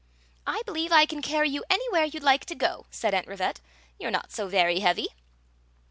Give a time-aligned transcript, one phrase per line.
[0.47, 3.61] "I believe I can carry you anywhere you 'd like to go," said Aunt Rivette."
[3.99, 5.09] You 're not so very heavy."